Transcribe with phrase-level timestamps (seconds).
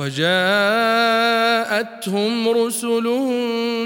[0.00, 0.32] وجاءتهم
[2.48, 3.42] رسلهم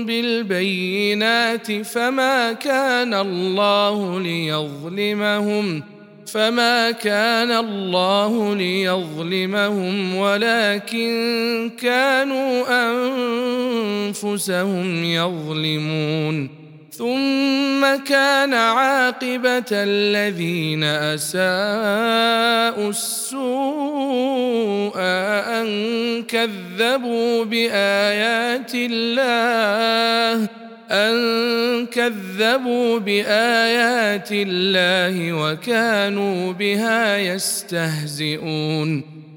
[0.07, 5.83] بالبينات فما كان الله ليظلمهم
[6.27, 12.65] فما كان الله ليظلمهم ولكن كانوا
[14.11, 16.64] أنفسهم يظلمون.
[16.99, 30.49] ثم كان عاقبة الذين أساءوا السوء أن كذبوا بآيات الله
[30.91, 39.14] أن كذبوا بآيات الله وكانوا بها يستهزئون.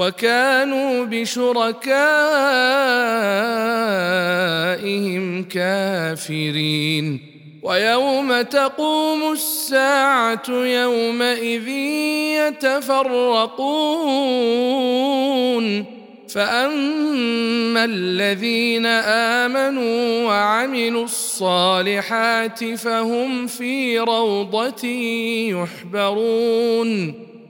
[0.00, 1.84] وكانوا بشركائهم
[5.44, 7.20] كافرين.
[7.62, 11.68] ويوم تقوم الساعة يومئذ
[12.48, 13.20] يتفرقون.
[16.28, 18.86] فأما الذين
[19.46, 24.86] آمنوا وعملوا الصالحات فهم في روضة
[25.94, 27.29] يحبرون.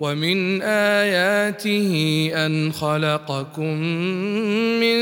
[0.00, 1.90] ومن آياته
[2.34, 3.74] أن خلقكم
[4.80, 4.98] من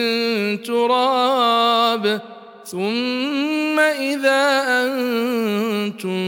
[0.62, 2.20] تراب
[2.66, 6.18] ثم إذا أنتم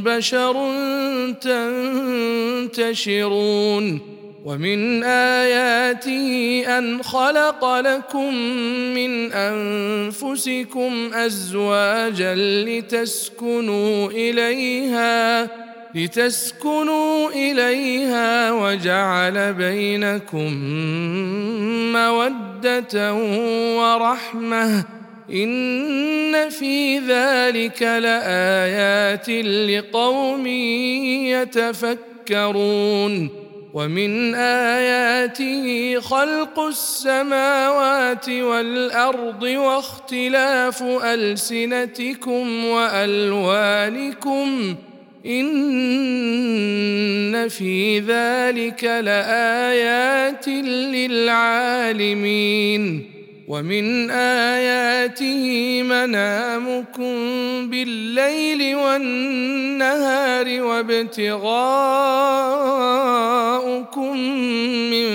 [0.00, 0.56] بشر
[2.70, 4.00] تنتشرون
[4.44, 8.34] ومن آياته أن خلق لكم
[8.94, 15.48] من أنفسكم أزواجا لتسكنوا إليها
[15.94, 20.54] لتسكنوا إليها وجعل بينكم
[21.92, 23.14] مودة
[23.76, 24.84] ورحمة
[25.32, 30.46] إن في ذلك لآيات لقوم
[31.26, 33.28] يتفكرون
[33.74, 44.76] ومن آياته خلق السماوات والأرض واختلاف ألسنتكم وألوانكم
[45.26, 46.20] ان
[47.48, 50.48] في ذلك لايات
[51.68, 53.10] للعالمين
[53.48, 57.14] ومن اياته منامكم
[57.70, 61.36] بالليل والنهار وابتغاؤكم
[64.90, 65.06] من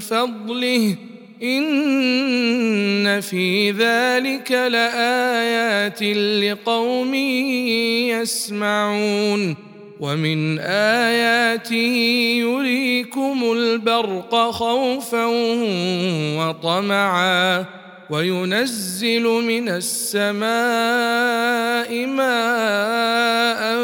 [0.00, 0.96] فضله
[1.44, 6.02] إن في ذلك لآيات
[6.42, 7.14] لقوم
[8.14, 9.56] يسمعون
[10.00, 11.96] ومن آياته
[12.40, 15.26] يريكم البرق خوفا
[16.38, 17.64] وطمعا
[18.10, 20.46] وينزل من السماء
[22.06, 23.82] ماء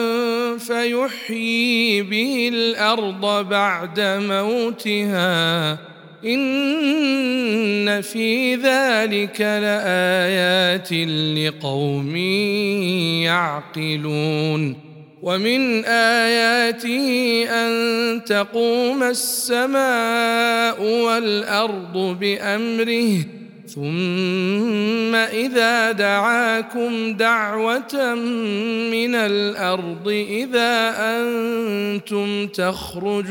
[0.58, 5.78] فيحيي به الأرض بعد موتها
[6.24, 10.92] إن في ذلك لآيات
[11.38, 12.16] لقوم
[13.24, 14.76] يعقلون
[15.22, 23.24] ومن آياته أن تقوم السماء والأرض بأمره
[23.74, 28.14] ثم إذا دعاكم دعوة
[28.90, 33.30] من الأرض إذا أنتم تخرجون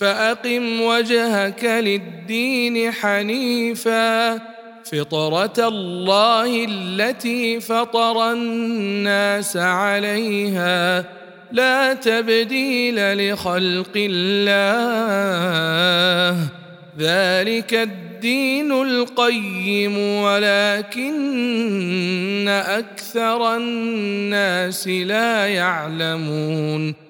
[0.00, 4.34] فأقم وجهك للدين حنيفا.
[4.84, 11.04] فطرة الله التي فطر الناس عليها
[11.52, 14.48] لا تبديل لخلق الله.
[16.98, 21.10] ذلك الدين القيم ولكن
[22.48, 27.09] أكثر الناس لا يعلمون.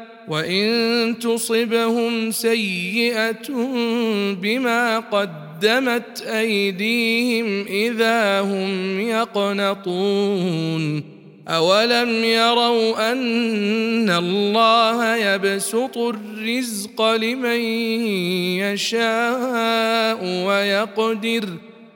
[0.31, 3.49] وإن تصبهم سيئة
[4.41, 11.03] بما قدمت أيديهم إذا هم يقنطون.
[11.47, 17.59] أولم يروا أن الله يبسط الرزق لمن
[18.63, 21.49] يشاء ويقدر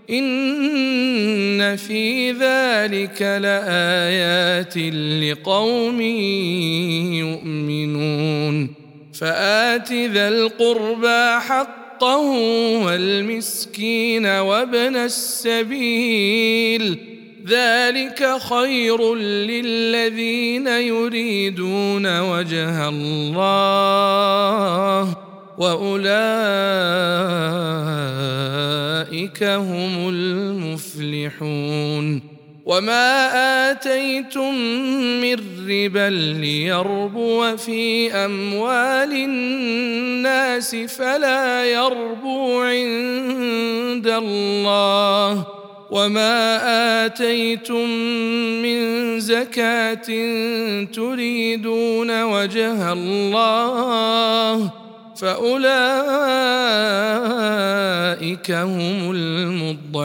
[0.09, 4.77] إن في ذلك لآيات
[5.23, 6.01] لقوم
[7.21, 8.73] يؤمنون.
[9.19, 12.21] فآت ذا القربى حقه
[12.85, 16.97] والمسكين وابن السبيل.
[17.47, 23.57] ذلك خير للذين يريدون وجه الله
[25.57, 26.15] وأولئك
[29.41, 32.21] هم المفلحون.
[32.65, 33.31] وما
[33.71, 34.55] آتيتم
[35.21, 35.35] من
[35.69, 45.45] ربا ليربو في أموال الناس فلا يربو عند الله.
[45.91, 46.61] وما
[47.05, 47.89] آتيتم
[48.61, 50.07] من زكاة
[50.93, 54.84] تريدون وجه الله.
[55.15, 55.71] فأولئك
[58.51, 59.11] هم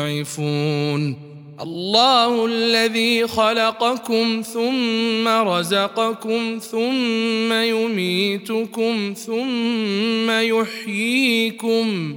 [0.06, 1.16] المضعفون.
[1.60, 12.16] الله الذي خلقكم ثم رزقكم ثم يميتكم ثم يحييكم.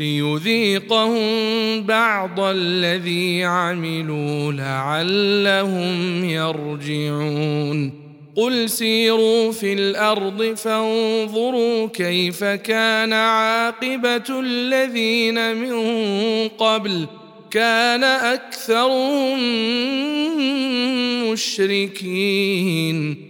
[0.00, 8.00] ليذيقهم بعض الذي عملوا لعلهم يرجعون.
[8.36, 15.72] قل سيروا في الأرض فانظروا كيف كان عاقبة الذين من
[16.48, 17.06] قبل.
[17.50, 19.38] كان أكثرهم
[21.32, 23.29] مشركين.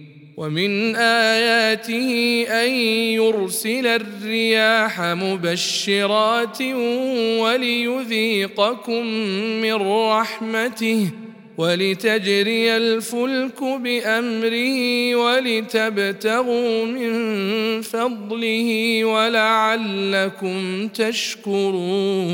[0.41, 2.69] ومن آياته أن
[3.13, 6.61] يرسل الرياح مبشرات
[7.41, 9.05] وليذيقكم
[9.61, 11.07] من رحمته
[11.57, 17.11] ولتجري الفلك بأمره ولتبتغوا من
[17.81, 22.31] فضله ولعلكم تشكرون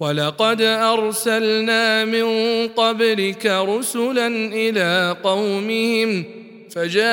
[0.00, 2.26] ولقد أرسلنا من
[2.68, 6.35] قبلك رسلا إلى قومهم
[6.76, 7.10] فجاءوهم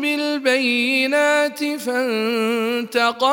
[0.00, 3.28] بالبينات فانتقمنا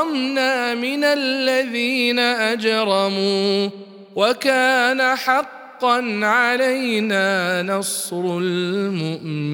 [0.76, 3.70] من الذين أجرموا
[4.16, 9.54] وكان حقا علينا نصر المؤمنين.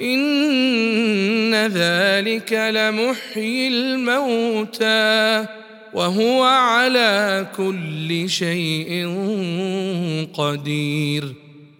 [0.00, 5.46] إن ذلك لمحيي الموتى.
[5.94, 9.08] وهو على كل شيء
[10.34, 11.45] قدير.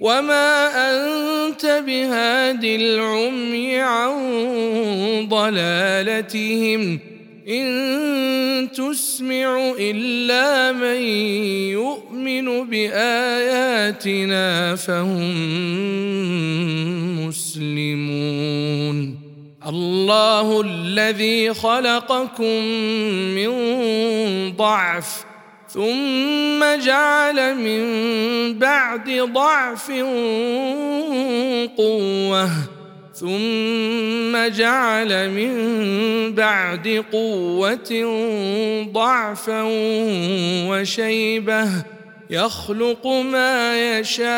[0.00, 4.12] وما انت بهاد العمي عن
[5.28, 6.98] ضلالتهم
[7.48, 11.02] ان تسمع الا من
[11.76, 15.30] يؤمن باياتنا فهم
[17.28, 19.18] مسلمون
[19.66, 22.64] الله الذي خلقكم
[23.34, 23.50] من
[24.56, 25.29] ضعف
[25.74, 27.82] ثم جعل من
[28.58, 29.90] بعد ضعف
[31.76, 32.50] قوة.
[33.14, 35.52] ثم جعل من
[36.34, 37.90] بعد قوة
[38.92, 39.62] ضعفا
[40.68, 41.68] وشيبة.
[42.30, 44.30] يخلق ما يشاء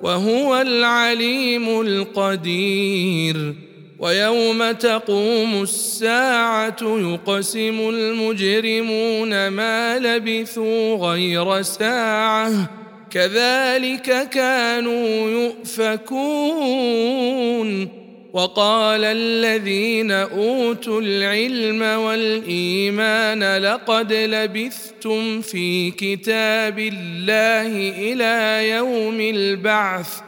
[0.00, 3.54] وهو العليم القدير.
[3.98, 12.70] ويوم تقوم الساعة يقسم المجرمون ما لبثوا غير ساعة
[13.10, 16.88] كذلك كانوا يؤفكون.
[18.32, 30.27] وقال الذين أوتوا العلم والإيمان لقد لبثتم في كتاب الله إلى يوم البعث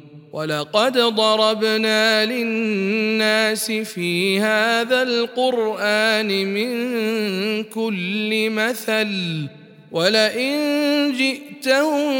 [0.33, 9.07] ولقد ضربنا للناس في هذا القرآن من كل مثل
[9.91, 10.57] ولئن
[11.17, 12.11] جئتهم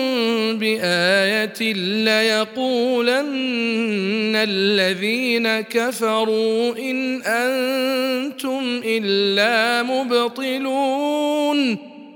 [0.58, 3.26] بآية ليقولن
[4.36, 11.91] الذين كفروا إن أنتم إلا مبطلون